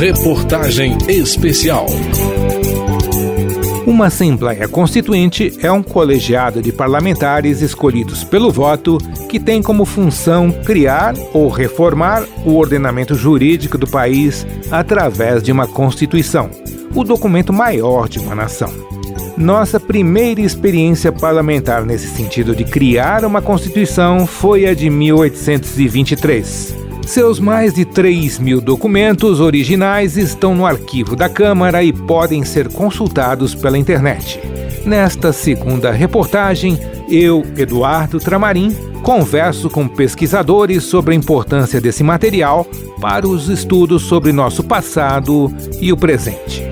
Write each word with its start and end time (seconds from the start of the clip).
Reportagem 0.00 0.96
especial. 1.08 1.86
Uma 3.86 4.06
Assembleia 4.06 4.68
Constituinte 4.68 5.52
é 5.62 5.70
um 5.70 5.82
colegiado 5.82 6.62
de 6.62 6.72
parlamentares 6.72 7.60
escolhidos 7.60 8.24
pelo 8.24 8.50
voto 8.50 8.98
que 9.28 9.38
tem 9.38 9.62
como 9.62 9.84
função 9.84 10.50
criar 10.50 11.14
ou 11.32 11.48
reformar 11.48 12.24
o 12.44 12.56
ordenamento 12.56 13.14
jurídico 13.14 13.76
do 13.76 13.86
país 13.86 14.46
através 14.70 15.42
de 15.42 15.52
uma 15.52 15.66
Constituição, 15.66 16.50
o 16.94 17.04
documento 17.04 17.52
maior 17.52 18.08
de 18.08 18.18
uma 18.18 18.34
nação. 18.34 18.99
Nossa 19.40 19.80
primeira 19.80 20.42
experiência 20.42 21.10
parlamentar 21.10 21.86
nesse 21.86 22.08
sentido 22.08 22.54
de 22.54 22.62
criar 22.62 23.24
uma 23.24 23.40
Constituição 23.40 24.26
foi 24.26 24.66
a 24.66 24.74
de 24.74 24.90
1823. 24.90 26.76
Seus 27.06 27.40
mais 27.40 27.72
de 27.72 27.86
3 27.86 28.38
mil 28.38 28.60
documentos 28.60 29.40
originais 29.40 30.18
estão 30.18 30.54
no 30.54 30.66
arquivo 30.66 31.16
da 31.16 31.26
Câmara 31.26 31.82
e 31.82 31.90
podem 31.90 32.44
ser 32.44 32.68
consultados 32.70 33.54
pela 33.54 33.78
internet. 33.78 34.38
Nesta 34.84 35.32
segunda 35.32 35.90
reportagem, 35.90 36.78
eu, 37.08 37.42
Eduardo 37.56 38.20
Tramarim, 38.20 38.76
converso 39.02 39.70
com 39.70 39.88
pesquisadores 39.88 40.84
sobre 40.84 41.14
a 41.14 41.16
importância 41.16 41.80
desse 41.80 42.04
material 42.04 42.66
para 43.00 43.26
os 43.26 43.48
estudos 43.48 44.02
sobre 44.02 44.32
nosso 44.32 44.62
passado 44.62 45.50
e 45.80 45.90
o 45.90 45.96
presente. 45.96 46.69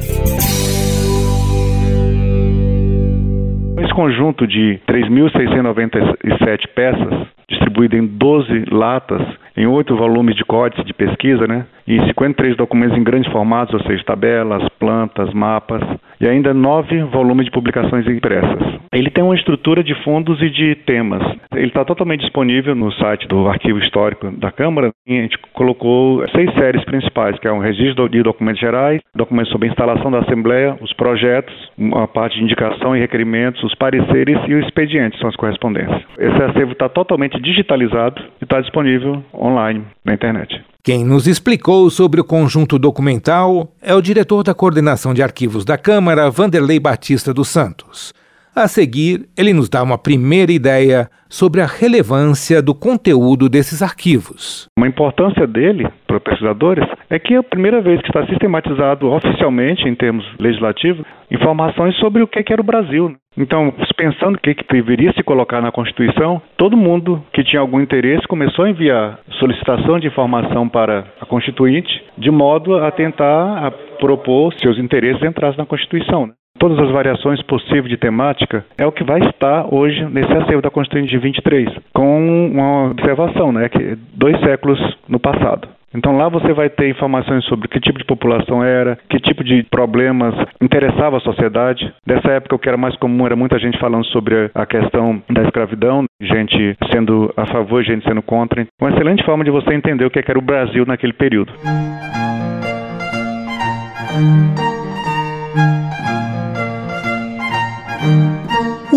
Conjunto 3.99 4.47
de 4.47 4.79
3.697 4.87 6.69
peças, 6.73 7.27
distribuído 7.49 7.97
em 7.97 8.07
12 8.07 8.67
latas, 8.71 9.21
em 9.57 9.67
oito 9.67 9.97
volumes 9.97 10.37
de 10.37 10.45
códice 10.45 10.85
de 10.85 10.95
pesquisa, 10.95 11.49
né? 11.49 11.67
E 11.89 11.99
53 12.05 12.55
documentos 12.55 12.99
em 12.99 13.03
grandes 13.03 13.33
formatos, 13.33 13.73
ou 13.73 13.81
seja, 13.87 14.05
tabelas, 14.05 14.63
plantas, 14.79 15.33
mapas, 15.33 15.81
e 16.21 16.29
ainda 16.29 16.53
nove 16.53 17.03
volumes 17.05 17.47
de 17.47 17.51
publicações 17.51 18.07
impressas. 18.07 18.79
Ele 18.93 19.09
tem 19.09 19.25
uma 19.25 19.35
estrutura 19.35 19.83
de 19.83 19.95
fundos 20.05 20.43
e 20.43 20.51
de 20.51 20.75
temas. 20.75 21.23
Ele 21.55 21.69
está 21.69 21.87
totalmente 21.87 22.21
disponível 22.21 22.75
no 22.75 22.93
site 22.93 23.27
do 23.27 23.49
Arquivo 23.49 23.79
Histórico 23.79 24.31
da 24.33 24.51
Câmara. 24.51 24.91
A 25.09 25.11
gente 25.11 25.39
colocou 25.55 26.29
seis 26.29 26.53
séries 26.59 26.85
principais, 26.85 27.39
que 27.39 27.49
é 27.49 27.53
um 27.53 27.59
registro 27.59 28.07
de 28.07 28.23
documentos 28.23 28.61
gerais, 28.61 29.01
documentos 29.15 29.51
sobre 29.51 29.69
a 29.69 29.71
instalação 29.71 30.11
da 30.11 30.19
Assembleia, 30.19 30.77
os 30.83 30.93
projetos, 30.93 31.55
uma 31.79 32.07
parte 32.07 32.37
de 32.37 32.45
indicação 32.45 32.95
e 32.95 33.01
requerimentos, 33.01 33.63
os 33.65 33.75
pareceres 33.75 34.39
e 34.47 34.53
o 34.53 34.61
expediente, 34.61 35.19
são 35.19 35.31
as 35.31 35.37
correspondências. 35.37 36.03
Esse 36.19 36.43
acervo 36.43 36.73
está 36.73 36.91
totalmente 36.91 37.41
digitalizado 37.41 38.23
e 38.43 38.45
está 38.45 38.61
disponível 38.61 39.23
online 39.35 39.85
na 40.05 40.13
internet. 40.13 40.61
Quem 40.89 41.05
nos 41.05 41.27
explicou 41.27 41.91
sobre 41.91 42.19
o 42.19 42.25
conjunto 42.25 42.79
documental 42.79 43.71
é 43.83 43.95
o 43.95 44.01
diretor 44.01 44.43
da 44.43 44.55
Coordenação 44.55 45.13
de 45.13 45.23
Arquivos 45.23 45.63
da 45.63 45.77
Câmara, 45.77 46.31
Vanderlei 46.31 46.81
Batista 46.81 47.35
dos 47.35 47.49
Santos. 47.49 48.15
A 48.59 48.67
seguir, 48.67 49.21
ele 49.39 49.53
nos 49.53 49.69
dá 49.69 49.85
uma 49.85 49.97
primeira 49.97 50.51
ideia 50.51 51.09
sobre 51.31 51.61
a 51.61 51.65
relevância 51.65 52.61
do 52.61 52.75
conteúdo 52.75 53.49
desses 53.49 53.83
arquivos. 53.83 54.67
Uma 54.77 54.89
importância 54.89 55.47
dele 55.47 55.87
para 56.09 56.19
pesquisadores 56.19 56.85
é 57.09 57.21
que 57.21 57.35
é 57.35 57.37
a 57.37 57.43
primeira 57.45 57.81
vez 57.81 58.01
que 58.03 58.09
está 58.09 58.27
sistematizado 58.27 59.07
oficialmente, 59.13 59.89
em 59.89 59.95
termos 59.95 60.27
legislativos, 60.41 61.07
informações 61.31 61.95
sobre 61.99 62.21
o 62.21 62.27
que 62.27 62.53
era 62.53 62.61
o 62.61 62.65
Brasil. 62.65 63.15
Então, 63.37 63.73
pensando 63.97 64.35
o 64.35 64.41
que, 64.41 64.53
que 64.53 64.65
deveria 64.75 65.13
se 65.13 65.23
colocar 65.23 65.61
na 65.61 65.71
Constituição, 65.71 66.43
todo 66.57 66.77
mundo 66.77 67.23
que 67.33 67.45
tinha 67.45 67.61
algum 67.61 67.81
interesse 67.81 68.27
começou 68.27 68.65
a 68.65 68.71
enviar 68.71 69.21
solicitação 69.39 70.01
de 70.01 70.09
informação 70.09 70.69
para 70.69 71.05
a 71.21 71.27
Constituinte, 71.27 72.05
de 72.19 72.33
modo 72.33 72.77
a 72.77 72.91
tentar 72.91 73.69
a 73.69 73.71
propor 73.71 74.53
seus 74.55 74.81
interesses 74.81 75.23
entrassem 75.23 75.59
na 75.59 75.67
Constituição. 75.67 76.33
Todas 76.59 76.79
as 76.81 76.91
variações 76.91 77.41
possíveis 77.43 77.89
de 77.89 77.97
temática 77.97 78.65
é 78.77 78.85
o 78.85 78.93
que 78.93 79.05
vai 79.05 79.21
estar 79.21 79.73
hoje 79.73 80.05
nesse 80.07 80.33
acervo 80.33 80.61
da 80.61 80.71
Constituinte 80.71 81.11
de 81.11 81.19
23, 81.19 81.69
com 81.95 82.51
uma 82.53 82.91
observação, 82.91 83.53
né, 83.53 83.69
que 83.69 83.97
dois 84.15 84.39
séculos 84.41 84.79
no 85.09 85.21
passado. 85.21 85.69
Então 85.95 86.17
lá 86.17 86.29
você 86.29 86.53
vai 86.53 86.69
ter 86.69 86.91
informações 86.91 87.45
sobre 87.47 87.69
que 87.69 87.81
tipo 87.81 87.99
de 87.99 88.05
população 88.05 88.63
era, 88.63 88.99
que 89.09 89.19
tipo 89.19 89.43
de 89.43 89.63
problemas 89.71 90.35
interessava 90.61 91.17
a 91.17 91.21
sociedade. 91.21 91.91
Dessa 92.07 92.31
época 92.33 92.57
o 92.57 92.59
que 92.59 92.69
era 92.69 92.77
mais 92.77 92.95
comum 92.97 93.25
era 93.25 93.37
muita 93.37 93.59
gente 93.59 93.79
falando 93.79 94.05
sobre 94.07 94.51
a 94.55 94.67
questão 94.67 95.23
da 95.31 95.43
escravidão, 95.45 96.05
gente 96.21 96.77
sendo 96.93 97.33
a 97.37 97.47
favor 97.47 97.83
gente 97.83 98.05
sendo 98.07 98.21
contra. 98.21 98.67
Uma 98.81 98.91
excelente 98.91 99.25
forma 99.25 99.45
de 99.45 99.51
você 99.51 99.73
entender 99.73 100.05
o 100.05 100.11
que 100.11 100.19
era 100.19 100.39
o 100.39 100.43
Brasil 100.43 100.85
naquele 100.87 101.13
período. 101.15 101.53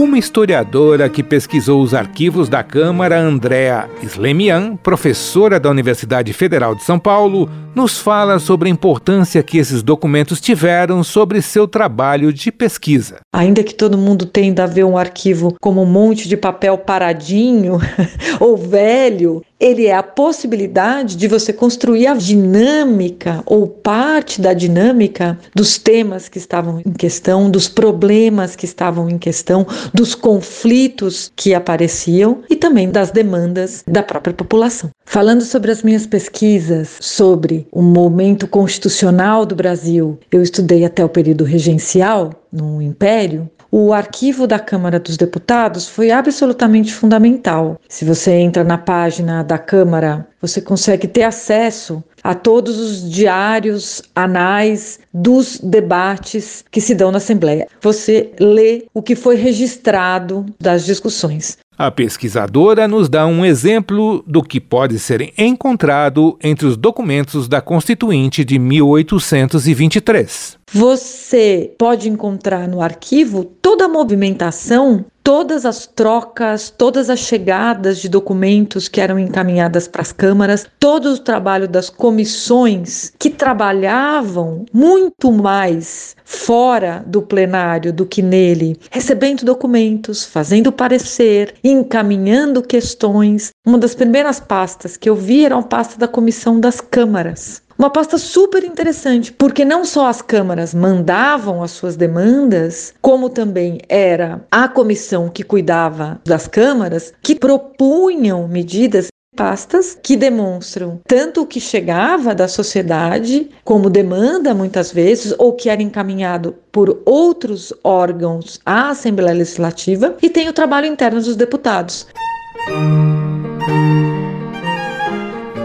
Uma 0.02 0.18
historiadora 0.18 1.08
que 1.08 1.22
pesquisou 1.22 1.80
os 1.80 1.94
arquivos 1.94 2.50
da 2.50 2.64
Câmara, 2.64 3.20
Andréa 3.20 3.88
Slemian, 4.02 4.76
professora 4.76 5.60
da 5.60 5.70
Universidade 5.70 6.34
Federal 6.34 6.74
de 6.74 6.84
São 6.84 6.98
Paulo, 6.98 7.48
nos 7.76 8.00
fala 8.00 8.40
sobre 8.40 8.68
a 8.68 8.72
importância 8.72 9.44
que 9.44 9.60
esses 9.60 9.84
documentos 9.84 10.42
tiveram 10.42 11.04
sobre 11.04 11.40
seu 11.40 11.68
trabalho 11.68 12.34
de 12.34 12.52
pesquisa. 12.52 13.20
Ainda 13.32 13.64
que 13.64 13.76
todo 13.76 13.96
mundo 13.96 14.26
tenda 14.26 14.64
a 14.64 14.68
ver 14.68 14.86
um 14.86 14.98
arquivo 14.98 15.56
como 15.62 15.84
um 15.84 15.86
monte 15.86 16.28
de 16.28 16.36
papel 16.36 16.80
paradinho 16.80 17.80
ou 18.42 18.58
velho, 18.58 19.44
ele 19.62 19.86
é 19.86 19.96
a 19.96 20.02
possibilidade 20.02 21.16
de 21.16 21.28
você 21.28 21.54
construir 21.54 22.08
a 22.08 22.16
dinâmica 22.16 23.44
ou 23.46 23.68
parte 23.68 24.42
da 24.42 24.54
dinâmica 24.54 25.38
dos 25.56 25.78
temas 25.78 26.28
que 26.28 26.40
estavam 26.40 26.82
em 26.84 26.92
questão, 26.92 27.50
dos 27.50 27.70
problemas 27.70 28.56
que 28.56 28.66
estavam 28.66 29.08
em 29.08 29.20
questão, 29.20 29.68
dos 29.94 30.16
conflitos 30.16 31.32
que 31.36 31.54
apareciam 31.54 32.42
e 32.50 32.56
também 32.56 32.90
das 32.90 33.12
demandas 33.12 33.84
da 33.88 34.02
própria 34.02 34.34
população. 34.34 34.90
Falando 35.06 35.44
sobre 35.44 35.72
as 35.72 35.84
minhas 35.84 36.08
pesquisas 36.08 36.98
sobre 37.00 37.68
o 37.72 37.82
momento 37.82 38.48
constitucional 38.48 39.46
do 39.46 39.56
Brasil, 39.56 40.18
eu 40.32 40.42
estudei 40.42 40.84
até 40.86 41.06
o 41.06 41.10
período 41.10 41.44
regencial 41.44 42.32
no 42.52 42.82
Império, 42.82 43.50
o 43.72 43.94
arquivo 43.94 44.46
da 44.46 44.60
Câmara 44.60 45.00
dos 45.00 45.16
Deputados 45.16 45.88
foi 45.88 46.12
absolutamente 46.12 46.94
fundamental. 46.94 47.80
Se 47.88 48.04
você 48.04 48.32
entra 48.32 48.64
na 48.64 48.78
página 48.78 49.44
da 49.44 49.58
Câmara, 49.58 50.28
você 50.42 50.60
consegue 50.62 51.08
ter 51.08 51.24
acesso 51.24 52.04
a 52.22 52.36
todos 52.36 52.78
os 52.78 53.10
diários, 53.10 54.02
anais 54.14 55.00
dos 55.14 55.60
debates 55.60 56.66
que 56.70 56.82
se 56.82 56.94
dão 56.94 57.12
na 57.12 57.18
Assembleia. 57.18 57.68
Você 57.82 58.32
lê 58.40 58.86
o 58.94 59.02
que 59.02 59.16
foi 59.16 59.36
registrado 59.36 60.46
das 60.60 60.86
discussões. 60.86 61.58
A 61.84 61.90
pesquisadora 61.90 62.88
nos 62.88 63.10
dá 63.10 63.26
um 63.26 63.44
exemplo 63.44 64.24
do 64.28 64.44
que 64.44 64.62
pode 64.62 65.00
ser 65.00 65.34
encontrado 65.36 66.38
entre 66.40 66.68
os 66.68 66.78
documentos 66.78 67.48
da 67.48 67.60
Constituinte 67.60 68.46
de 68.46 68.60
1823. 68.60 70.60
Você 70.72 71.74
pode 71.80 72.08
encontrar 72.08 72.68
no 72.68 72.84
arquivo 72.84 73.44
toda 73.44 73.86
a 73.86 73.90
movimentação 73.90 75.04
todas 75.24 75.66
as 75.66 75.86
trocas, 75.86 76.70
todas 76.70 77.10
as 77.10 77.20
chegadas 77.20 78.00
de 78.00 78.10
documentos 78.10 78.88
que 78.88 79.02
eram 79.02 79.20
encaminhadas 79.20 79.88
para 79.88 80.02
as 80.02 80.12
câmaras, 80.12 80.68
todo 80.80 81.14
o 81.14 81.20
trabalho 81.20 81.68
das 81.68 81.90
comissões 81.90 83.12
que 83.18 83.30
trabalhavam 83.30 84.66
muito 84.74 85.32
mais 85.32 86.16
fora 86.26 87.04
do 87.06 87.22
plenário 87.22 87.92
do 87.94 88.06
que 88.06 88.22
nele, 88.22 88.80
recebendo 88.90 89.44
documentos, 89.44 90.24
fazendo 90.24 90.72
parecer, 90.72 91.56
encaminhando 91.64 92.62
questões. 92.62 93.52
Uma 93.66 93.78
das 93.78 93.94
primeiras 93.94 94.40
pastas 94.40 94.98
que 94.98 95.10
eu 95.10 95.16
vi 95.16 95.46
era 95.46 95.56
uma 95.56 95.64
pasta 95.64 95.98
da 95.98 96.08
comissão 96.08 96.60
das 96.60 96.82
câmaras. 96.82 97.62
Uma 97.82 97.90
pasta 97.90 98.20
super 98.20 98.64
interessante, 98.64 99.34
porque 99.34 99.66
não 99.66 99.84
só 99.84 100.06
as 100.06 100.22
câmaras 100.22 100.72
mandavam 100.72 101.64
as 101.64 101.72
suas 101.72 101.96
demandas, 101.96 102.94
como 103.02 103.28
também 103.28 103.80
era 103.90 104.46
a 104.52 104.68
comissão 104.68 105.28
que 105.28 105.42
cuidava 105.42 106.22
das 106.24 106.48
câmaras 106.48 107.12
que 107.24 107.34
propunham 107.34 108.48
medidas 108.48 109.08
pastas 109.36 109.98
que 110.00 110.16
demonstram 110.16 111.02
tanto 111.08 111.42
o 111.42 111.48
que 111.48 111.60
chegava 111.60 112.36
da 112.36 112.48
sociedade 112.48 113.50
como 113.64 113.90
demanda 113.90 114.54
muitas 114.54 114.92
vezes 114.92 115.34
ou 115.40 115.54
que 115.54 115.68
era 115.68 115.82
encaminhado 115.82 116.54
por 116.72 117.02
outros 117.04 117.74
órgãos 117.84 118.60
à 118.64 118.92
Assembleia 118.92 119.36
Legislativa 119.36 120.16
e 120.22 120.30
tem 120.30 120.48
o 120.48 120.54
trabalho 120.54 120.86
interno 120.86 121.20
dos 121.20 121.36
deputados. 121.36 122.06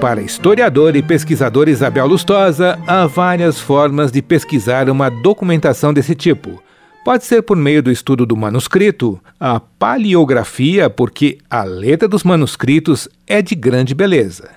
Para 0.00 0.20
historiador 0.20 0.94
e 0.94 1.02
pesquisador 1.02 1.68
Isabel 1.68 2.06
Lustosa, 2.06 2.78
há 2.86 3.06
várias 3.06 3.58
formas 3.58 4.12
de 4.12 4.20
pesquisar 4.20 4.90
uma 4.90 5.08
documentação 5.08 5.92
desse 5.92 6.14
tipo. 6.14 6.62
Pode 7.02 7.24
ser 7.24 7.42
por 7.42 7.56
meio 7.56 7.82
do 7.82 7.90
estudo 7.90 8.26
do 8.26 8.36
manuscrito, 8.36 9.18
a 9.40 9.58
paleografia, 9.58 10.90
porque 10.90 11.38
a 11.48 11.64
letra 11.64 12.06
dos 12.06 12.24
manuscritos 12.24 13.08
é 13.26 13.40
de 13.40 13.54
grande 13.54 13.94
beleza. 13.94 14.50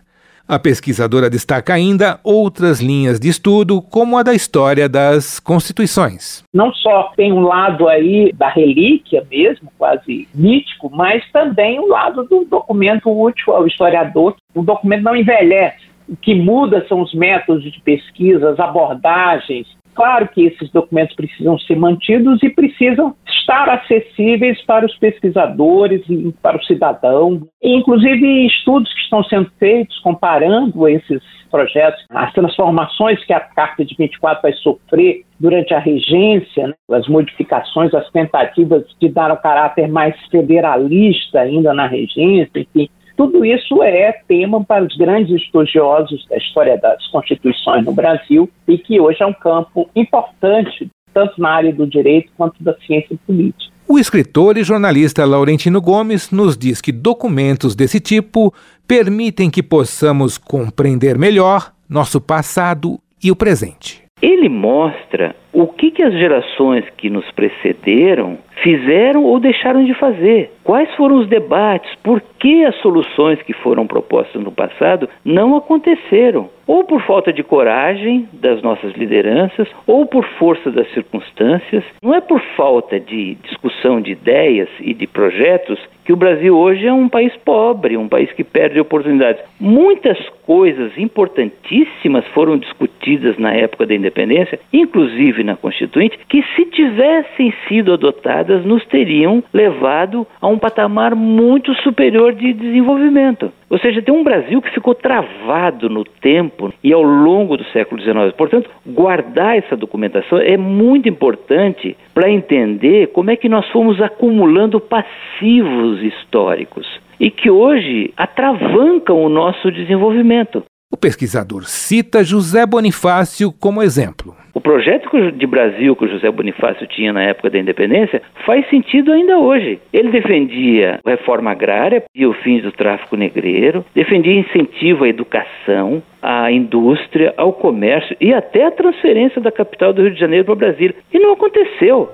A 0.51 0.57
pesquisadora 0.57 1.30
destaca 1.30 1.75
ainda 1.75 2.19
outras 2.24 2.81
linhas 2.81 3.19
de 3.19 3.30
estudo, 3.30 3.84
como 3.84 4.18
a 4.18 4.24
da 4.24 4.34
história 4.34 4.90
das 4.90 5.40
constituições. 5.40 6.44
Não 6.51 6.74
só 6.74 7.12
tem 7.16 7.31
um 7.31 7.42
lado 7.42 7.88
aí 7.88 8.34
da 8.34 8.50
relíquia 8.50 9.24
mesmo, 9.30 9.72
quase 9.78 10.28
mítico, 10.34 10.90
mas 10.92 11.24
também 11.31 11.78
o 11.78 11.84
um 11.84 11.90
lado 11.90 12.24
do 12.24 12.46
documento 12.46 13.12
útil 13.12 13.54
ao 13.54 13.68
historiador. 13.68 14.36
O 14.56 14.63
documento 14.63 15.04
não 15.04 15.16
envelhece. 15.16 15.88
O 16.07 16.18
que 16.18 16.34
muda 16.34 16.84
são 16.90 17.01
os 17.01 17.13
métodos 17.13 17.72
de 17.72 17.80
pesquisa, 17.81 18.50
as 18.50 18.60
abordagens, 18.60 19.68
Claro 19.95 20.27
que 20.30 20.45
esses 20.45 20.69
documentos 20.71 21.15
precisam 21.15 21.57
ser 21.59 21.75
mantidos 21.75 22.41
e 22.44 22.50
precisam 22.50 23.15
estar 23.27 23.69
acessíveis 23.69 24.62
para 24.65 24.86
os 24.86 24.95
pesquisadores 24.97 26.01
e 26.09 26.33
para 26.41 26.57
o 26.57 26.63
cidadão. 26.63 27.41
Inclusive, 27.62 28.45
estudos 28.45 28.94
que 28.94 29.01
estão 29.01 29.24
sendo 29.24 29.50
feitos 29.59 29.97
comparando 30.00 30.88
esses 30.88 31.21
projetos, 31.50 32.06
as 32.12 32.31
transformações 32.33 33.24
que 33.25 33.33
a 33.33 33.39
Carta 33.39 33.83
de 33.83 33.95
24 33.97 34.41
vai 34.41 34.53
sofrer 34.53 35.25
durante 35.39 35.74
a 35.74 35.80
regência, 35.80 36.68
né, 36.68 36.74
as 36.91 37.07
modificações, 37.07 37.94
as 37.94 38.09
tentativas 38.12 38.83
de 39.00 39.09
dar 39.09 39.31
um 39.31 39.38
caráter 39.38 39.88
mais 39.88 40.15
federalista 40.27 41.39
ainda 41.39 41.74
na 41.74 41.88
regência, 41.88 42.51
enfim, 42.59 42.89
tudo 43.19 43.44
isso 43.44 43.83
é 43.83 44.13
tema 44.30 44.63
para 44.63 44.86
os 44.86 44.95
grandes 44.95 45.42
estudiosos 45.42 46.25
da 46.30 46.38
história 46.38 46.77
das 46.77 47.06
constituições 47.07 47.83
no 47.83 47.92
Brasil 47.92 48.50
e 48.66 48.77
que 48.77 48.98
hoje 48.98 49.21
é 49.21 49.25
um 49.25 49.33
campo 49.33 49.89
importante, 49.94 50.89
tanto 51.13 51.33
na 51.42 51.50
área 51.50 51.74
do 51.74 51.86
direito 51.86 52.31
quanto 52.38 52.63
da 52.63 52.74
ciência 52.77 53.18
política. 53.27 53.74
O 53.86 54.00
escritor 54.00 54.56
e 54.56 54.63
jornalista 54.63 55.25
Laurentino 55.25 55.81
Gomes 55.81 56.31
nos 56.31 56.57
diz 56.57 56.80
que 56.80 56.94
documentos 56.94 57.75
desse 57.75 58.00
tipo 58.00 58.54
permitem 58.88 59.50
que 59.50 59.62
possamos 59.62 60.38
compreender 60.38 61.18
melhor 61.18 61.74
nosso 61.89 62.22
passado 62.22 63.01
e 63.22 63.30
o 63.30 63.36
presente. 63.36 64.01
Ele 64.21 64.50
mostra 64.50 65.36
o 65.54 65.66
que, 65.68 65.92
que 65.92 66.04
as 66.04 66.13
gerações 66.13 66.86
que 66.98 67.10
nos 67.10 67.30
precederam 67.31 68.38
fizeram 68.62 69.24
ou 69.24 69.39
deixaram 69.39 69.83
de 69.83 69.94
fazer. 69.94 70.51
Quais 70.63 70.94
foram 70.95 71.18
os 71.19 71.27
debates? 71.27 71.94
Por 72.04 72.21
que 72.39 72.66
as 72.66 72.75
soluções 72.81 73.42
que 73.42 73.54
foram 73.54 73.88
propostas 73.88 74.42
no 74.44 74.51
passado 74.51 75.10
não 75.24 75.56
aconteceram? 75.56 76.50
Ou 76.68 76.83
por 76.83 77.01
falta 77.01 77.33
de 77.33 77.42
coragem 77.42 78.27
das 78.33 78.62
nossas 78.62 78.94
lideranças, 78.94 79.68
ou 79.88 80.06
por 80.06 80.25
força 80.38 80.69
das 80.69 80.92
circunstâncias. 80.94 81.83
Não 82.04 82.13
é 82.13 82.22
por 82.22 82.42
falta 82.56 83.00
de 83.00 83.36
discussão 83.36 84.01
de 84.01 84.12
ideias 84.12 84.69
e 84.80 84.94
de 84.94 85.07
projetos 85.07 85.80
que 86.10 86.14
o 86.14 86.18
Brasil 86.18 86.58
hoje 86.58 86.88
é 86.88 86.92
um 86.92 87.08
país 87.08 87.32
pobre, 87.46 87.96
um 87.96 88.08
país 88.08 88.32
que 88.32 88.44
perde 88.44 88.80
oportunidades. 88.80 89.44
Muitas 89.60 90.18
coisas 90.44 90.98
importantíssimas 90.98 92.26
foram 92.34 92.58
discutidas 92.58 93.38
na 93.38 93.54
época 93.54 93.86
da 93.86 93.94
independência, 93.94 94.60
inclusive 94.74 95.44
na 95.44 95.56
Constituinte, 95.56 96.18
que 96.28 96.44
se 96.56 96.66
tivessem 96.66 97.54
sido 97.68 97.94
adotadas 97.94 98.66
nos 98.66 98.84
teriam 98.88 99.44
levado 99.54 100.26
a 100.42 100.48
um 100.48 100.58
patamar 100.58 101.14
muito 101.14 101.76
superior 101.84 102.34
de 102.34 102.54
desenvolvimento. 102.54 103.52
Ou 103.70 103.78
seja, 103.78 104.02
tem 104.02 104.14
um 104.14 104.24
Brasil 104.24 104.62
que 104.64 104.72
ficou 104.72 104.96
travado 104.96 105.90
no 105.90 106.04
tempo 106.04 106.74
e 106.84 106.92
ao 106.92 107.04
longo 107.04 107.56
do 107.56 107.64
século 107.66 108.02
XIX. 108.02 108.34
Portanto, 108.36 108.68
guardar 108.84 109.58
essa 109.58 109.78
documentação 109.78 110.40
é 110.40 110.58
muito 110.58 111.08
importante 111.08 111.96
para 112.19 112.30
entender 112.30 113.13
como 113.13 113.31
é 113.31 113.38
que 113.38 113.48
nós 113.48 113.66
fomos 113.69 114.01
acumulando 114.01 114.77
passivos 114.77 116.04
históricos 116.04 116.86
e 117.18 117.31
que 117.31 117.50
hoje 117.50 118.13
atravancam 118.18 119.24
o 119.24 119.30
nosso 119.30 119.71
desenvolvimento. 119.71 120.66
O 120.91 120.97
pesquisador 120.97 121.65
cita 121.65 122.24
José 122.24 122.65
Bonifácio 122.65 123.51
como 123.51 123.83
exemplo. 123.83 124.36
O 124.56 124.59
projeto 124.59 125.31
de 125.31 125.45
Brasil 125.45 125.95
que 125.95 126.06
o 126.06 126.07
José 126.07 126.31
Bonifácio 126.31 126.88
tinha 126.88 127.13
na 127.13 127.21
época 127.21 127.51
da 127.51 127.59
independência 127.59 128.24
faz 128.44 128.68
sentido 128.71 129.12
ainda 129.12 129.38
hoje. 129.38 129.80
Ele 129.94 130.09
defendia 130.09 131.00
reforma 131.06 131.51
agrária 131.51 132.03
e 132.15 132.25
o 132.25 132.33
fim 132.33 132.59
do 132.59 132.71
tráfico 132.71 133.15
negreiro, 133.15 133.86
defendia 133.94 134.33
incentivo 134.33 135.03
à 135.03 135.09
educação, 135.09 136.01
à 136.24 136.51
indústria, 136.51 137.36
ao 137.38 137.53
comércio 137.53 138.18
e 138.19 138.33
até 138.33 138.65
a 138.65 138.71
transferência 138.71 139.39
da 139.39 139.51
capital 139.51 139.94
do 139.94 140.01
Rio 140.01 140.15
de 140.15 140.19
Janeiro 140.19 140.45
para 140.45 140.56
Brasília. 140.56 140.95
E 141.13 141.19
não 141.19 141.33
aconteceu. 141.33 142.09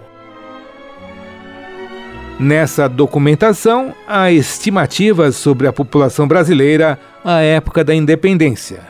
Nessa 2.37 2.89
documentação, 2.89 3.95
há 4.05 4.29
estimativas 4.29 5.37
sobre 5.37 5.67
a 5.67 5.73
população 5.73 6.27
brasileira 6.27 6.99
à 7.23 7.39
época 7.39 7.81
da 7.81 7.95
independência. 7.95 8.81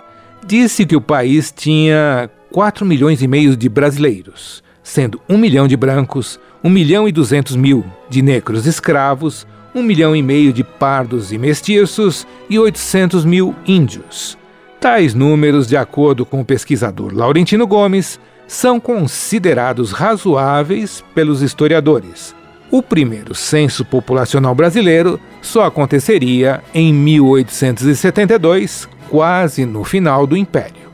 Disse 0.44 0.84
que 0.84 0.96
o 0.96 1.02
país 1.02 1.54
tinha 1.56 2.28
4 2.52 2.84
milhões 2.84 3.22
e 3.22 3.28
meio 3.28 3.56
de 3.56 3.70
brasileiros, 3.70 4.64
sendo 4.82 5.22
1 5.30 5.38
milhão 5.38 5.68
de 5.68 5.78
brancos, 5.78 6.40
1 6.64 6.70
milhão 6.72 7.08
e 7.08 7.12
200 7.12 7.56
mil 7.56 7.86
de 8.10 8.24
negros 8.24 8.66
escravos, 8.66 9.46
1 9.76 9.84
milhão 9.84 10.16
e 10.16 10.24
meio 10.24 10.52
de 10.52 10.64
pardos 10.64 11.32
e 11.32 11.38
mestiços 11.38 12.26
e 12.50 12.58
800 12.58 13.26
mil 13.26 13.54
índios. 13.68 14.36
Tais 14.82 15.14
números, 15.14 15.68
de 15.68 15.78
acordo 15.78 16.26
com 16.26 16.42
o 16.42 16.46
pesquisador 16.46 17.14
Laurentino 17.14 17.68
Gomes, 17.68 18.20
são 18.48 18.80
considerados 18.80 19.92
razoáveis 19.92 21.04
pelos 21.14 21.44
historiadores 21.44 22.34
o 22.78 22.84
primeiro 22.84 23.34
censo 23.34 23.86
populacional 23.86 24.54
brasileiro 24.54 25.18
só 25.42 25.64
aconteceria 25.64 26.62
em 26.74 26.94
1872, 26.94 28.90
quase 29.10 29.66
no 29.66 29.86
final 29.86 30.28
do 30.28 30.36
Império. 30.36 30.92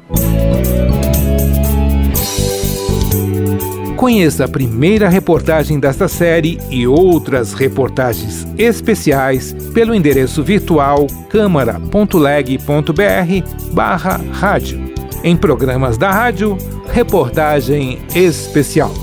Conheça 3.97 4.45
a 4.45 4.47
primeira 4.47 5.09
reportagem 5.09 5.79
desta 5.79 6.07
série 6.07 6.59
e 6.69 6.85
outras 6.85 7.53
reportagens 7.53 8.47
especiais 8.59 9.51
pelo 9.73 9.95
endereço 9.95 10.43
virtual 10.43 11.07
câmara.leg.br 11.31 13.73
barra 13.73 14.21
rádio. 14.33 14.93
Em 15.23 15.35
programas 15.35 15.97
da 15.97 16.11
rádio, 16.11 16.59
reportagem 16.93 17.97
especial. 18.13 18.93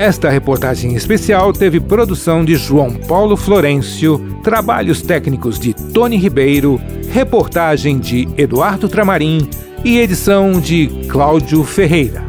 Esta 0.00 0.30
reportagem 0.30 0.94
especial 0.94 1.52
teve 1.52 1.78
produção 1.78 2.42
de 2.42 2.54
João 2.54 2.90
Paulo 2.90 3.36
Florencio, 3.36 4.18
trabalhos 4.42 5.02
técnicos 5.02 5.58
de 5.58 5.74
Tony 5.74 6.16
Ribeiro, 6.16 6.80
reportagem 7.12 7.98
de 7.98 8.26
Eduardo 8.34 8.88
Tramarim 8.88 9.46
e 9.84 9.98
edição 9.98 10.58
de 10.58 10.86
Cláudio 11.06 11.62
Ferreira. 11.64 12.24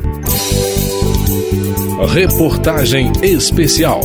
Reportagem 2.13 3.10
especial. 3.24 4.01